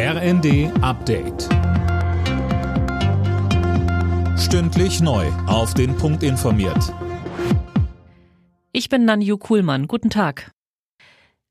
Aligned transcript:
RND 0.00 0.70
Update. 0.80 1.48
Stündlich 4.38 5.00
neu. 5.00 5.26
Auf 5.48 5.74
den 5.74 5.96
Punkt 5.96 6.22
informiert. 6.22 6.94
Ich 8.70 8.88
bin 8.88 9.04
Nanju 9.06 9.38
Kuhlmann. 9.38 9.88
Guten 9.88 10.08
Tag. 10.08 10.52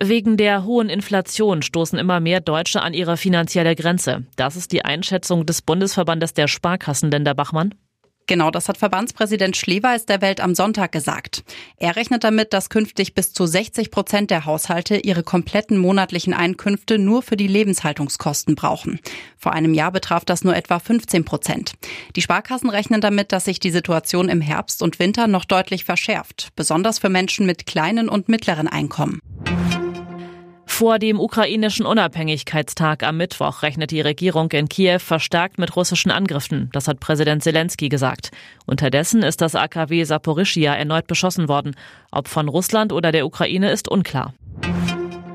Wegen 0.00 0.38
der 0.38 0.64
hohen 0.64 0.88
Inflation 0.88 1.60
stoßen 1.60 1.98
immer 1.98 2.20
mehr 2.20 2.40
Deutsche 2.40 2.80
an 2.80 2.94
ihre 2.94 3.18
finanzielle 3.18 3.76
Grenze. 3.76 4.24
Das 4.36 4.56
ist 4.56 4.72
die 4.72 4.86
Einschätzung 4.86 5.44
des 5.44 5.60
Bundesverbandes 5.60 6.32
der 6.32 6.48
Sparkassenländer 6.48 7.34
Bachmann. 7.34 7.74
Genau, 8.30 8.52
das 8.52 8.68
hat 8.68 8.78
Verbandspräsident 8.78 9.56
Schleweis 9.56 10.06
der 10.06 10.20
Welt 10.20 10.40
am 10.40 10.54
Sonntag 10.54 10.92
gesagt. 10.92 11.42
Er 11.78 11.96
rechnet 11.96 12.22
damit, 12.22 12.52
dass 12.52 12.70
künftig 12.70 13.12
bis 13.12 13.32
zu 13.32 13.44
60 13.44 13.90
Prozent 13.90 14.30
der 14.30 14.44
Haushalte 14.44 14.98
ihre 14.98 15.24
kompletten 15.24 15.76
monatlichen 15.76 16.32
Einkünfte 16.32 17.00
nur 17.00 17.22
für 17.22 17.36
die 17.36 17.48
Lebenshaltungskosten 17.48 18.54
brauchen. 18.54 19.00
Vor 19.36 19.52
einem 19.52 19.74
Jahr 19.74 19.90
betraf 19.90 20.24
das 20.24 20.44
nur 20.44 20.54
etwa 20.54 20.78
15 20.78 21.24
Prozent. 21.24 21.72
Die 22.14 22.22
Sparkassen 22.22 22.70
rechnen 22.70 23.00
damit, 23.00 23.32
dass 23.32 23.46
sich 23.46 23.58
die 23.58 23.72
Situation 23.72 24.28
im 24.28 24.40
Herbst 24.40 24.80
und 24.80 25.00
Winter 25.00 25.26
noch 25.26 25.44
deutlich 25.44 25.84
verschärft, 25.84 26.50
besonders 26.54 27.00
für 27.00 27.08
Menschen 27.08 27.46
mit 27.46 27.66
kleinen 27.66 28.08
und 28.08 28.28
mittleren 28.28 28.68
Einkommen. 28.68 29.18
Vor 30.80 30.98
dem 30.98 31.20
ukrainischen 31.20 31.84
Unabhängigkeitstag 31.84 33.02
am 33.02 33.18
Mittwoch 33.18 33.62
rechnet 33.62 33.90
die 33.90 34.00
Regierung 34.00 34.50
in 34.52 34.66
Kiew 34.66 34.98
verstärkt 34.98 35.58
mit 35.58 35.76
russischen 35.76 36.10
Angriffen. 36.10 36.70
Das 36.72 36.88
hat 36.88 37.00
Präsident 37.00 37.42
Zelensky 37.42 37.90
gesagt. 37.90 38.30
Unterdessen 38.64 39.22
ist 39.22 39.42
das 39.42 39.54
AKW 39.54 40.04
Saporischia 40.04 40.74
erneut 40.74 41.06
beschossen 41.06 41.50
worden. 41.50 41.76
Ob 42.10 42.28
von 42.28 42.48
Russland 42.48 42.94
oder 42.94 43.12
der 43.12 43.26
Ukraine 43.26 43.70
ist 43.70 43.88
unklar. 43.88 44.32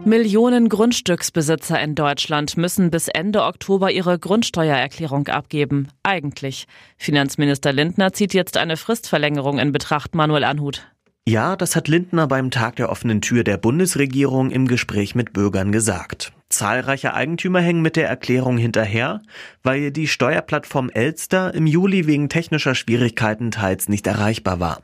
Millionen 0.04 0.68
Grundstücksbesitzer 0.68 1.80
in 1.80 1.94
Deutschland 1.94 2.58
müssen 2.58 2.90
bis 2.90 3.08
Ende 3.08 3.44
Oktober 3.44 3.92
ihre 3.92 4.18
Grundsteuererklärung 4.18 5.28
abgeben. 5.28 5.90
Eigentlich. 6.02 6.66
Finanzminister 6.98 7.72
Lindner 7.72 8.14
zieht 8.14 8.34
jetzt 8.34 8.58
eine 8.58 8.78
Fristverlängerung 8.78 9.60
in 9.60 9.72
Betracht, 9.72 10.16
Manuel 10.16 10.44
Anhut. 10.44 10.88
Ja, 11.28 11.56
das 11.56 11.76
hat 11.76 11.88
Lindner 11.88 12.28
beim 12.28 12.52
Tag 12.52 12.76
der 12.76 12.92
offenen 12.92 13.20
Tür 13.20 13.44
der 13.44 13.58
Bundesregierung 13.58 14.52
im 14.52 14.68
Gespräch 14.68 15.16
mit 15.16 15.34
Bürgern 15.34 15.72
gesagt. 15.72 16.34
Zahlreiche 16.50 17.16
Eigentümer 17.16 17.62
hängen 17.62 17.82
mit 17.82 17.96
der 17.96 18.08
Erklärung 18.08 18.60
hinterher, 18.60 19.24
weil 19.64 19.90
die 19.90 20.08
Steuerplattform 20.08 20.92
Elster 20.92 21.52
im 21.56 21.66
Juli 21.66 22.06
wegen 22.06 22.30
technischer 22.30 22.76
Schwierigkeiten 22.76 23.50
teils 23.50 23.90
nicht 23.90 24.06
erreichbar 24.06 24.60
war. 24.60 24.84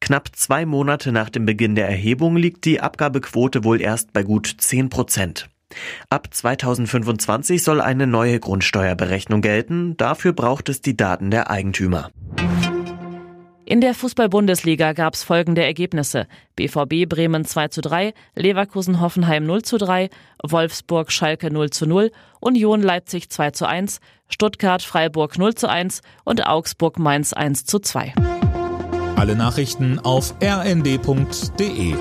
Knapp 0.00 0.30
zwei 0.34 0.66
Monate 0.66 1.12
nach 1.12 1.30
dem 1.30 1.46
Beginn 1.46 1.76
der 1.76 1.88
Erhebung 1.88 2.36
liegt 2.36 2.64
die 2.64 2.80
Abgabequote 2.80 3.62
wohl 3.62 3.80
erst 3.80 4.12
bei 4.12 4.24
gut 4.24 4.52
10 4.58 4.90
Prozent. 4.90 5.48
Ab 6.10 6.28
2025 6.32 7.62
soll 7.62 7.80
eine 7.80 8.08
neue 8.08 8.40
Grundsteuerberechnung 8.40 9.42
gelten. 9.42 9.96
Dafür 9.96 10.32
braucht 10.32 10.68
es 10.70 10.80
die 10.80 10.96
Daten 10.96 11.30
der 11.30 11.50
Eigentümer. 11.50 12.10
In 13.70 13.82
der 13.82 13.92
Fußball-Bundesliga 13.92 14.94
gab 14.94 15.12
es 15.12 15.24
folgende 15.24 15.62
Ergebnisse. 15.62 16.26
BVB 16.56 17.06
Bremen 17.06 17.44
2 17.44 17.68
zu 17.68 17.82
3, 17.82 18.14
Leverkusen 18.34 19.02
Hoffenheim 19.02 19.44
0 19.44 19.60
zu 19.60 19.76
3, 19.76 20.08
Wolfsburg 20.42 21.12
Schalke 21.12 21.52
0 21.52 21.68
zu 21.68 21.84
0, 21.84 22.10
Union 22.40 22.80
Leipzig 22.80 23.28
2 23.28 23.50
zu 23.50 23.68
1, 23.68 24.00
Stuttgart 24.30 24.80
Freiburg 24.80 25.36
0 25.36 25.54
zu 25.54 25.68
1 25.68 26.00
und 26.24 26.46
Augsburg 26.46 26.98
Mainz 26.98 27.34
1 27.34 27.66
zu 27.66 27.78
2. 27.78 28.14
Alle 29.16 29.36
Nachrichten 29.36 29.98
auf 29.98 30.34
rnd.de 30.42 31.94